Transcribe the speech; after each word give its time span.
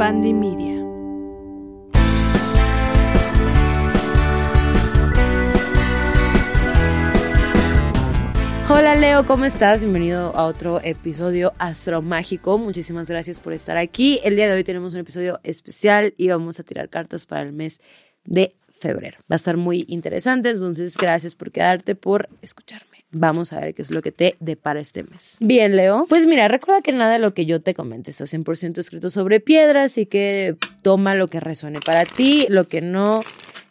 Pandemia. 0.00 0.82
Hola 8.70 8.94
Leo, 8.94 9.26
¿cómo 9.26 9.44
estás? 9.44 9.80
Bienvenido 9.80 10.34
a 10.34 10.46
otro 10.46 10.80
episodio 10.82 11.52
astromágico. 11.58 12.56
Muchísimas 12.56 13.10
gracias 13.10 13.40
por 13.40 13.52
estar 13.52 13.76
aquí. 13.76 14.20
El 14.24 14.36
día 14.36 14.48
de 14.48 14.54
hoy 14.54 14.64
tenemos 14.64 14.94
un 14.94 15.00
episodio 15.00 15.38
especial 15.42 16.14
y 16.16 16.28
vamos 16.28 16.58
a 16.58 16.62
tirar 16.62 16.88
cartas 16.88 17.26
para 17.26 17.42
el 17.42 17.52
mes 17.52 17.82
de 18.24 18.56
febrero. 18.70 19.18
Va 19.30 19.34
a 19.34 19.36
estar 19.36 19.58
muy 19.58 19.84
interesante, 19.86 20.48
entonces 20.48 20.96
gracias 20.96 21.34
por 21.34 21.52
quedarte, 21.52 21.94
por 21.94 22.30
escucharme. 22.40 22.99
Vamos 23.12 23.52
a 23.52 23.60
ver 23.60 23.74
qué 23.74 23.82
es 23.82 23.90
lo 23.90 24.02
que 24.02 24.12
te 24.12 24.36
depara 24.38 24.80
este 24.80 25.02
mes. 25.02 25.36
Bien, 25.40 25.74
Leo. 25.74 26.06
Pues 26.08 26.26
mira, 26.26 26.46
recuerda 26.46 26.80
que 26.80 26.92
nada 26.92 27.14
de 27.14 27.18
lo 27.18 27.34
que 27.34 27.44
yo 27.44 27.60
te 27.60 27.74
comente 27.74 28.10
está 28.10 28.24
100% 28.24 28.78
escrito 28.78 29.10
sobre 29.10 29.40
piedra, 29.40 29.84
así 29.84 30.06
que 30.06 30.56
toma 30.82 31.14
lo 31.14 31.26
que 31.28 31.40
resuene 31.40 31.80
para 31.80 32.04
ti, 32.04 32.46
lo 32.48 32.68
que 32.68 32.80
no, 32.80 33.22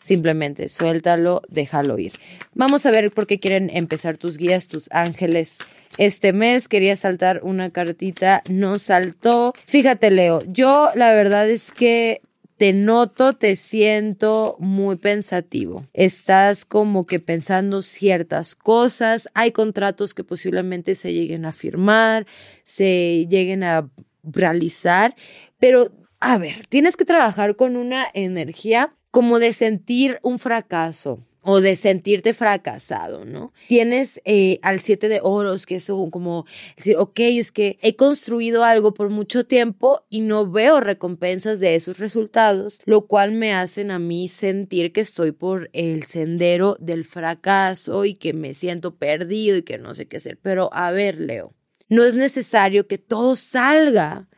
simplemente 0.00 0.68
suéltalo, 0.68 1.42
déjalo 1.48 1.98
ir. 1.98 2.12
Vamos 2.54 2.84
a 2.86 2.90
ver 2.90 3.12
por 3.12 3.26
qué 3.26 3.38
quieren 3.38 3.70
empezar 3.72 4.18
tus 4.18 4.38
guías, 4.38 4.66
tus 4.66 4.90
ángeles. 4.90 5.58
Este 5.98 6.32
mes 6.32 6.68
quería 6.68 6.96
saltar 6.96 7.40
una 7.42 7.70
cartita, 7.70 8.42
no 8.50 8.78
saltó. 8.78 9.52
Fíjate, 9.66 10.10
Leo, 10.10 10.40
yo 10.46 10.90
la 10.94 11.12
verdad 11.12 11.48
es 11.48 11.72
que 11.72 12.22
te 12.58 12.72
noto, 12.72 13.34
te 13.34 13.54
siento 13.54 14.56
muy 14.58 14.96
pensativo. 14.96 15.86
Estás 15.94 16.64
como 16.64 17.06
que 17.06 17.20
pensando 17.20 17.82
ciertas 17.82 18.56
cosas. 18.56 19.28
Hay 19.34 19.52
contratos 19.52 20.12
que 20.12 20.24
posiblemente 20.24 20.96
se 20.96 21.12
lleguen 21.12 21.44
a 21.44 21.52
firmar, 21.52 22.26
se 22.64 23.26
lleguen 23.30 23.62
a 23.62 23.88
realizar, 24.24 25.14
pero 25.58 25.92
a 26.18 26.36
ver, 26.36 26.66
tienes 26.66 26.96
que 26.96 27.04
trabajar 27.04 27.54
con 27.54 27.76
una 27.76 28.06
energía 28.12 28.92
como 29.12 29.38
de 29.38 29.52
sentir 29.52 30.18
un 30.22 30.40
fracaso 30.40 31.27
o 31.50 31.62
de 31.62 31.76
sentirte 31.76 32.34
fracasado, 32.34 33.24
¿no? 33.24 33.54
Tienes 33.68 34.20
eh, 34.26 34.58
al 34.60 34.80
siete 34.80 35.08
de 35.08 35.20
oros, 35.22 35.64
que 35.64 35.76
es 35.76 35.86
como 35.86 36.44
decir, 36.76 36.96
ok, 36.98 37.20
es 37.20 37.52
que 37.52 37.78
he 37.80 37.96
construido 37.96 38.64
algo 38.64 38.92
por 38.92 39.08
mucho 39.08 39.46
tiempo 39.46 40.04
y 40.10 40.20
no 40.20 40.50
veo 40.50 40.78
recompensas 40.80 41.58
de 41.58 41.74
esos 41.74 42.00
resultados, 42.00 42.82
lo 42.84 43.06
cual 43.06 43.32
me 43.32 43.54
hacen 43.54 43.90
a 43.90 43.98
mí 43.98 44.28
sentir 44.28 44.92
que 44.92 45.00
estoy 45.00 45.32
por 45.32 45.70
el 45.72 46.02
sendero 46.02 46.76
del 46.80 47.06
fracaso 47.06 48.04
y 48.04 48.12
que 48.12 48.34
me 48.34 48.52
siento 48.52 48.96
perdido 48.96 49.56
y 49.56 49.62
que 49.62 49.78
no 49.78 49.94
sé 49.94 50.04
qué 50.04 50.18
hacer. 50.18 50.38
Pero 50.42 50.68
a 50.74 50.90
ver, 50.92 51.18
Leo, 51.18 51.54
no 51.88 52.04
es 52.04 52.14
necesario 52.14 52.86
que 52.86 52.98
todo 52.98 53.36
salga, 53.36 54.28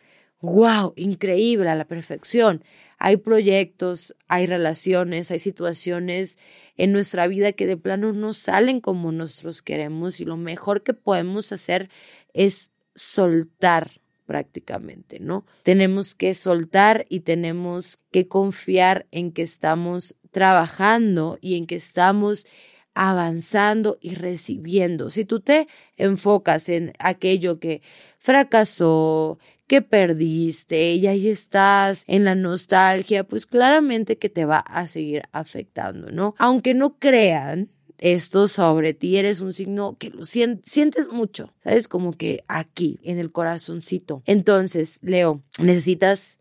wow, 0.41 0.93
increíble, 0.97 1.69
a 1.69 1.75
la 1.75 1.87
perfección. 1.87 2.65
Hay 2.99 3.17
proyectos, 3.17 4.17
hay 4.29 4.47
relaciones, 4.47 5.31
hay 5.31 5.39
situaciones 5.39 6.39
en 6.77 6.93
nuestra 6.93 7.27
vida 7.27 7.53
que 7.53 7.67
de 7.67 7.77
plano 7.77 8.13
no 8.13 8.33
salen 8.33 8.81
como 8.81 9.13
nosotros 9.13 9.63
queremos 9.63 10.21
y 10.21 10.25
lo 10.25 10.37
mejor 10.37 10.83
que 10.83 10.95
podemos 10.95 11.53
hacer 11.53 11.91
es 12.33 12.71
soltar 12.95 14.01
prácticamente, 14.27 15.19
¿no? 15.19 15.45
Tenemos 15.63 16.15
que 16.15 16.35
soltar 16.35 17.05
y 17.09 17.21
tenemos 17.21 17.99
que 18.13 18.29
confiar 18.29 19.07
en 19.11 19.33
que 19.33 19.43
estamos 19.43 20.17
trabajando 20.31 21.39
y 21.41 21.57
en 21.57 21.67
que 21.67 21.75
estamos 21.75 22.47
avanzando 22.95 23.99
y 24.01 24.15
recibiendo. 24.15 25.11
Si 25.11 25.25
tú 25.25 25.41
te 25.41 25.69
enfocas 25.97 26.69
en 26.69 26.93
aquello 26.99 27.59
que 27.59 27.83
fracasó, 28.19 29.39
que 29.71 29.83
perdiste 29.83 30.95
y 30.95 31.07
ahí 31.07 31.29
estás 31.29 32.03
en 32.09 32.25
la 32.25 32.35
nostalgia, 32.35 33.23
pues 33.23 33.47
claramente 33.47 34.19
que 34.19 34.29
te 34.29 34.45
va 34.45 34.59
a 34.59 34.89
seguir 34.89 35.23
afectando, 35.31 36.11
¿no? 36.11 36.35
Aunque 36.39 36.75
no 36.75 36.99
crean, 36.99 37.71
esto 37.99 38.49
sobre 38.49 38.95
ti, 38.95 39.17
eres 39.17 39.41
un 39.41 39.53
signo 39.53 39.97
que 39.97 40.11
lo 40.11 40.25
sientes 40.25 41.07
mucho, 41.13 41.55
¿sabes? 41.63 41.87
Como 41.87 42.11
que 42.15 42.43
aquí, 42.49 42.99
en 43.05 43.21
el 43.21 43.31
corazoncito. 43.31 44.25
Entonces, 44.27 44.99
Leo, 45.03 45.45
necesitas 45.61 46.41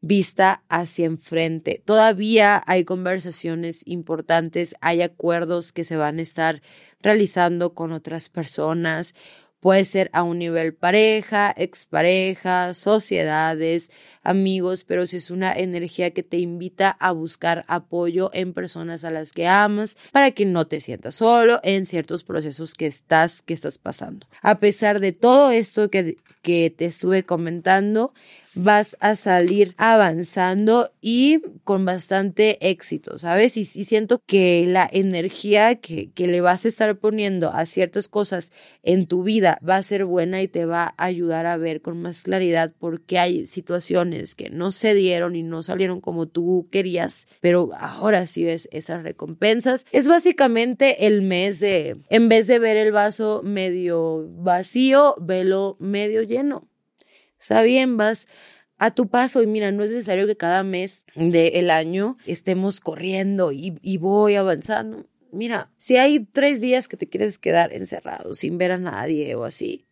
vista 0.00 0.62
hacia 0.68 1.06
enfrente. 1.06 1.82
Todavía 1.84 2.62
hay 2.68 2.84
conversaciones 2.84 3.82
importantes, 3.88 4.76
hay 4.80 5.02
acuerdos 5.02 5.72
que 5.72 5.82
se 5.82 5.96
van 5.96 6.20
a 6.20 6.22
estar 6.22 6.62
realizando 7.00 7.74
con 7.74 7.90
otras 7.90 8.28
personas 8.28 9.16
Puede 9.62 9.84
ser 9.84 10.10
a 10.12 10.24
un 10.24 10.40
nivel 10.40 10.74
pareja, 10.74 11.54
expareja, 11.56 12.74
sociedades, 12.74 13.92
amigos, 14.22 14.84
pero 14.84 15.06
si 15.06 15.16
es 15.16 15.30
una 15.30 15.52
energía 15.52 16.12
que 16.12 16.22
te 16.22 16.38
invita 16.38 16.90
a 16.90 17.12
buscar 17.12 17.64
apoyo 17.68 18.30
en 18.32 18.52
personas 18.52 19.04
a 19.04 19.10
las 19.10 19.32
que 19.32 19.46
amas 19.46 19.96
para 20.12 20.30
que 20.30 20.44
no 20.44 20.66
te 20.66 20.80
sientas 20.80 21.16
solo 21.16 21.60
en 21.62 21.86
ciertos 21.86 22.24
procesos 22.24 22.74
que 22.74 22.86
estás, 22.86 23.42
que 23.42 23.54
estás 23.54 23.78
pasando. 23.78 24.26
A 24.40 24.58
pesar 24.58 25.00
de 25.00 25.12
todo 25.12 25.50
esto 25.50 25.90
que, 25.90 26.16
que 26.42 26.70
te 26.70 26.84
estuve 26.84 27.24
comentando, 27.24 28.12
vas 28.54 28.96
a 29.00 29.16
salir 29.16 29.74
avanzando 29.78 30.92
y 31.00 31.40
con 31.64 31.84
bastante 31.84 32.68
éxito, 32.68 33.18
¿sabes? 33.18 33.56
Y, 33.56 33.64
siento 33.64 34.22
que 34.26 34.66
la 34.66 34.88
energía 34.90 35.76
que, 35.76 36.10
que 36.12 36.26
le 36.26 36.40
vas 36.40 36.64
a 36.64 36.68
estar 36.68 36.96
poniendo 36.98 37.50
a 37.50 37.66
ciertas 37.66 38.08
cosas 38.08 38.52
en 38.82 39.06
tu 39.06 39.22
vida 39.22 39.58
va 39.66 39.76
a 39.76 39.82
ser 39.82 40.04
buena 40.04 40.42
y 40.42 40.48
te 40.48 40.64
va 40.64 40.94
a 40.96 41.04
ayudar 41.04 41.46
a 41.46 41.56
ver 41.56 41.80
con 41.80 42.00
más 42.00 42.22
claridad 42.22 42.72
por 42.78 43.02
qué 43.02 43.18
hay 43.18 43.46
situaciones 43.46 44.11
que 44.34 44.50
no 44.50 44.70
se 44.70 44.94
dieron 44.94 45.36
y 45.36 45.42
no 45.42 45.62
salieron 45.62 46.00
como 46.00 46.26
tú 46.28 46.68
querías, 46.70 47.26
pero 47.40 47.70
ahora 47.78 48.26
sí 48.26 48.44
ves 48.44 48.68
esas 48.72 49.02
recompensas. 49.02 49.86
Es 49.92 50.08
básicamente 50.08 51.06
el 51.06 51.22
mes 51.22 51.60
de, 51.60 51.98
en 52.08 52.28
vez 52.28 52.46
de 52.46 52.58
ver 52.58 52.76
el 52.76 52.92
vaso 52.92 53.42
medio 53.44 54.28
vacío, 54.36 55.16
velo 55.20 55.76
medio 55.80 56.22
lleno. 56.22 56.68
Está 57.38 57.62
vas 57.88 58.28
a 58.78 58.92
tu 58.92 59.08
paso 59.08 59.42
y 59.42 59.46
mira, 59.46 59.72
no 59.72 59.82
es 59.82 59.90
necesario 59.90 60.26
que 60.26 60.36
cada 60.36 60.62
mes 60.62 61.04
del 61.14 61.70
año 61.70 62.16
estemos 62.26 62.80
corriendo 62.80 63.50
y 63.52 63.96
voy 63.98 64.36
avanzando. 64.36 65.06
Mira, 65.32 65.70
si 65.78 65.96
hay 65.96 66.20
tres 66.20 66.60
días 66.60 66.88
que 66.88 66.98
te 66.98 67.08
quieres 67.08 67.38
quedar 67.38 67.72
encerrado 67.72 68.34
sin 68.34 68.58
ver 68.58 68.70
a 68.72 68.78
nadie 68.78 69.34
o 69.34 69.44
así, 69.44 69.86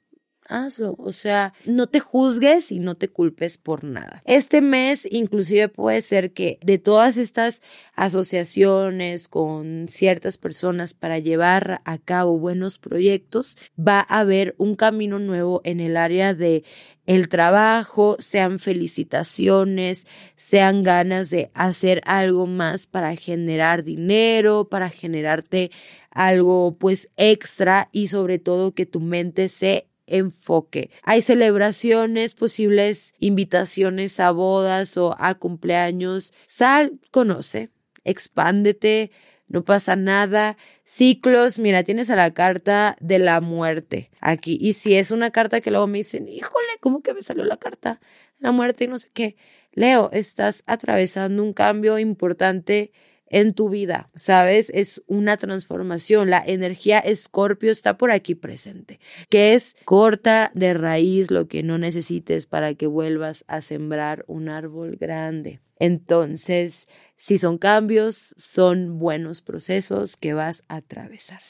hazlo. 0.51 0.95
O 0.99 1.13
sea, 1.13 1.55
no 1.65 1.87
te 1.87 2.01
juzgues 2.01 2.73
y 2.73 2.79
no 2.79 2.95
te 2.95 3.09
culpes 3.09 3.59
por 3.59 3.85
nada. 3.85 4.23
Este 4.27 4.61
mes 4.61 5.09
inclusive 5.11 5.69
puede 5.69 6.03
ser 6.03 6.33
que 6.33 6.59
de 6.63 6.79
todas 6.79 7.17
estas 7.17 7.63
asociaciones 7.95 9.29
con 9.29 9.87
ciertas 9.89 10.39
personas 10.39 10.95
para 10.95 11.19
llevar 11.19 11.81
a 11.85 11.99
cabo 11.99 12.39
buenos 12.39 12.79
proyectos, 12.79 13.57
va 13.79 14.01
a 14.01 14.21
haber 14.21 14.55
un 14.59 14.75
camino 14.75 15.19
nuevo 15.19 15.61
en 15.65 15.81
el 15.81 15.97
área 15.97 16.35
de 16.35 16.65
el 17.07 17.29
trabajo, 17.29 18.17
sean 18.21 18.59
felicitaciones, 18.59 20.07
sean 20.37 20.83
ganas 20.83 21.31
de 21.31 21.51
hacer 21.55 22.03
algo 22.05 22.47
más 22.47 22.87
para 22.87 23.17
generar 23.17 23.83
dinero, 23.83 24.69
para 24.69 24.91
generarte 24.91 25.73
algo 26.11 26.77
pues 26.79 27.09
extra 27.17 27.89
y 27.93 28.09
sobre 28.09 28.39
todo 28.39 28.75
que 28.75 28.87
tu 28.87 29.01
mente 29.01 29.49
se 29.49 29.90
enfoque. 30.11 30.91
Hay 31.03 31.23
celebraciones, 31.23 32.35
posibles 32.35 33.15
invitaciones 33.19 34.21
a 34.21 34.31
bodas 34.31 34.97
o 34.97 35.17
a 35.19 35.35
cumpleaños. 35.35 36.33
Sal, 36.47 36.99
conoce, 37.11 37.71
expándete, 38.05 39.11
no 39.49 39.65
pasa 39.65 39.97
nada. 39.97 40.57
Ciclos, 40.85 41.59
mira, 41.59 41.83
tienes 41.83 42.09
a 42.11 42.17
la 42.17 42.33
carta 42.33 42.97
de 43.01 43.19
la 43.19 43.41
muerte 43.41 44.11
aquí. 44.21 44.57
Y 44.61 44.75
si 44.75 44.95
es 44.95 45.11
una 45.11 45.31
carta 45.31 45.61
que 45.61 45.71
luego 45.71 45.87
me 45.87 45.99
dicen, 45.99 46.29
híjole, 46.29 46.79
¿cómo 46.81 47.03
que 47.03 47.15
me 47.15 47.23
salió 47.23 47.45
la 47.45 47.57
carta 47.57 48.01
de 48.39 48.47
la 48.47 48.53
muerte 48.53 48.85
y 48.85 48.89
no 48.89 48.99
sé 48.99 49.11
qué? 49.13 49.37
Leo, 49.73 50.11
estás 50.13 50.63
atravesando 50.67 51.43
un 51.43 51.53
cambio 51.53 51.99
importante 51.99 52.93
en 53.31 53.55
tu 53.55 53.71
vida, 53.71 54.11
¿sabes? 54.15 54.71
Es 54.75 55.03
una 55.07 55.37
transformación. 55.37 56.29
La 56.29 56.43
energía 56.45 56.99
escorpio 56.99 57.71
está 57.71 57.97
por 57.97 58.11
aquí 58.11 58.35
presente, 58.35 59.01
que 59.31 59.55
es 59.55 59.77
corta 59.85 60.51
de 60.55 60.75
raíz 60.75 61.31
lo 61.31 61.49
que 61.49 61.63
no 61.63 61.79
necesites 61.79 62.47
para 62.47 62.75
que 62.75 62.87
vuelvas 62.87 63.45
a 63.47 63.63
sembrar 63.63 64.25
un 64.27 64.49
árbol 64.49 64.97
grande. 64.97 65.61
Entonces, 65.79 66.89
si 67.17 67.39
son 67.39 67.57
cambios, 67.57 68.35
son 68.37 68.99
buenos 68.99 69.41
procesos 69.41 70.17
que 70.17 70.35
vas 70.35 70.65
a 70.69 70.77
atravesar. 70.77 71.41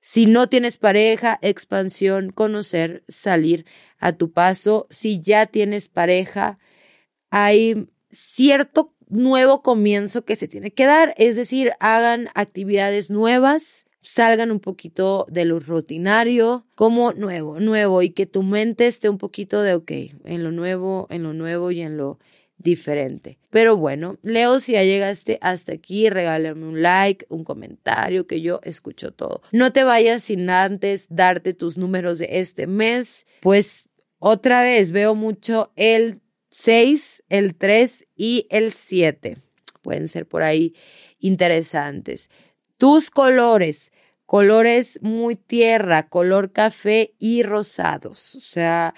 Si 0.00 0.26
no 0.26 0.48
tienes 0.48 0.78
pareja, 0.78 1.38
expansión, 1.40 2.30
conocer, 2.30 3.04
salir 3.06 3.64
a 3.98 4.12
tu 4.12 4.32
paso. 4.32 4.88
Si 4.90 5.20
ya 5.20 5.46
tienes 5.46 5.88
pareja, 5.88 6.58
hay 7.30 7.88
cierto 8.10 8.92
nuevo 9.12 9.62
comienzo 9.62 10.24
que 10.24 10.36
se 10.36 10.48
tiene 10.48 10.72
que 10.72 10.86
dar, 10.86 11.14
es 11.18 11.36
decir, 11.36 11.72
hagan 11.80 12.28
actividades 12.34 13.10
nuevas, 13.10 13.84
salgan 14.00 14.50
un 14.50 14.58
poquito 14.58 15.26
de 15.30 15.44
lo 15.44 15.60
rutinario, 15.60 16.66
como 16.74 17.12
nuevo, 17.12 17.60
nuevo, 17.60 18.02
y 18.02 18.10
que 18.10 18.26
tu 18.26 18.42
mente 18.42 18.86
esté 18.86 19.08
un 19.08 19.18
poquito 19.18 19.62
de, 19.62 19.74
ok, 19.74 19.90
en 20.24 20.42
lo 20.42 20.50
nuevo, 20.50 21.06
en 21.10 21.22
lo 21.22 21.34
nuevo 21.34 21.70
y 21.70 21.82
en 21.82 21.96
lo 21.96 22.18
diferente. 22.56 23.38
Pero 23.50 23.76
bueno, 23.76 24.18
Leo, 24.22 24.60
si 24.60 24.72
ya 24.72 24.82
llegaste 24.82 25.38
hasta 25.42 25.72
aquí, 25.72 26.08
regálame 26.08 26.66
un 26.66 26.80
like, 26.80 27.26
un 27.28 27.44
comentario, 27.44 28.26
que 28.26 28.40
yo 28.40 28.60
escucho 28.62 29.12
todo. 29.12 29.42
No 29.52 29.72
te 29.72 29.84
vayas 29.84 30.24
sin 30.24 30.48
antes 30.48 31.06
darte 31.10 31.54
tus 31.54 31.76
números 31.76 32.18
de 32.18 32.28
este 32.40 32.66
mes, 32.66 33.26
pues 33.40 33.88
otra 34.18 34.62
vez 34.62 34.92
veo 34.92 35.14
mucho 35.14 35.72
el 35.76 36.20
6, 36.52 37.22
el 37.30 37.54
3 37.54 38.04
y 38.14 38.46
el 38.50 38.74
7. 38.74 39.38
Pueden 39.80 40.06
ser 40.08 40.28
por 40.28 40.42
ahí 40.42 40.74
interesantes. 41.18 42.30
Tus 42.76 43.10
colores, 43.10 43.90
colores 44.26 44.98
muy 45.00 45.34
tierra, 45.34 46.10
color 46.10 46.52
café 46.52 47.14
y 47.18 47.42
rosados. 47.42 48.34
O 48.34 48.40
sea, 48.40 48.94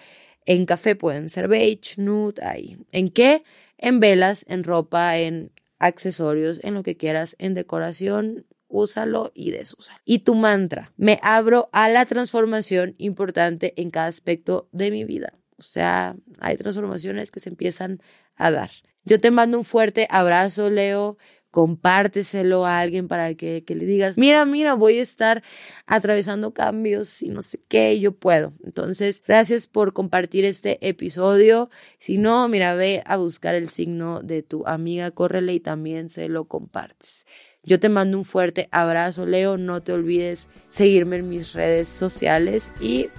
en 0.47 0.67
café 0.67 0.97
pueden 0.97 1.29
ser 1.29 1.47
beige, 1.47 2.03
nude, 2.03 2.45
ahí. 2.45 2.77
¿En 2.91 3.09
qué? 3.09 3.45
En 3.79 4.01
velas, 4.01 4.45
en 4.49 4.65
ropa, 4.65 5.17
en 5.19 5.53
accesorios, 5.79 6.61
en 6.65 6.75
lo 6.75 6.83
que 6.83 6.97
quieras, 6.97 7.37
en 7.39 7.55
decoración, 7.55 8.47
úsalo 8.67 9.31
y 9.33 9.53
desúsalo. 9.53 10.01
Y 10.05 10.21
tu 10.21 10.35
mantra, 10.35 10.93
me 10.97 11.21
abro 11.23 11.69
a 11.71 11.89
la 11.89 12.05
transformación 12.05 12.97
importante 12.99 13.81
en 13.81 13.91
cada 13.91 14.09
aspecto 14.09 14.69
de 14.73 14.91
mi 14.91 15.05
vida. 15.05 15.35
O 15.59 15.63
sea, 15.63 16.17
hay 16.41 16.57
transformaciones 16.57 17.31
que 17.31 17.41
se 17.41 17.51
empiezan 17.51 18.01
a 18.37 18.51
dar. 18.51 18.71
Yo 19.05 19.21
te 19.21 19.31
mando 19.31 19.59
un 19.59 19.65
fuerte 19.65 20.07
abrazo, 20.11 20.71
Leo 20.71 21.17
compárteselo 21.55 22.67
a 22.67 22.81
alguien 22.81 23.07
para 23.07 23.33
que, 23.37 23.63
le 23.65 23.87
digas, 23.87 24.19
mira, 24.19 24.45
mira, 24.45 24.75
voy 24.75 24.99
a 24.99 25.03
estar 25.03 25.45
atravesando 25.87 26.53
cambios 26.53 27.23
y 27.23 27.29
no 27.29 27.43
sé 27.43 27.61
qué, 27.69 28.01
yo 28.01 28.11
puedo. 28.11 28.55
Entonces, 28.65 29.23
gracias 29.25 29.69
por 29.69 29.93
compartir 29.93 30.45
este 30.45 30.85
episodio. 30.87 31.71
Si 32.01 32.19
no, 32.19 32.49
mira, 32.49 32.75
ve 32.75 33.05
a 33.07 33.19
buscar 33.19 33.55
el 33.55 33.69
signo 33.69 34.21
de 34.21 34.43
tu 34.43 34.67
amiga, 34.67 35.13
córrele 35.13 35.55
y 35.55 35.61
también 35.61 36.11
se 36.11 36.29
lo 36.29 36.47
compartes. 36.47 37.25
Yo 37.63 37.79
te 37.79 37.89
mando 37.89 38.19
un 38.19 38.25
fuerte 38.25 38.69
abrazo, 38.73 39.25
Leo. 39.25 39.57
No 39.57 39.81
te 39.81 39.93
olvides 39.93 40.51
seguirme 40.67 41.19
en 41.19 41.29
mis 41.29 41.53
redes 41.53 41.87
sociales 41.87 42.73
y 42.81 43.11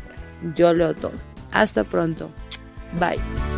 yo 0.58 0.74
leo 0.74 0.94
todo. 0.94 1.35
Hasta 1.56 1.86
pronto. 1.86 2.30
Bye. 3.00 3.55